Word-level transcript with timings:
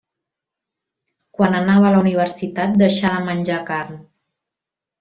Quan 1.39 1.57
anava 1.59 1.87
a 1.89 1.91
la 1.97 1.99
universitat 2.05 2.75
deixà 2.85 3.13
de 3.19 3.29
menjar 3.29 3.61
carn. 3.71 4.01